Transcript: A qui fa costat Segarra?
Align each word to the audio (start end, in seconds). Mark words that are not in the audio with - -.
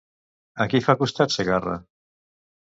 A 0.65 0.65
qui 0.71 0.81
fa 0.85 0.95
costat 1.01 1.35
Segarra? 1.35 1.77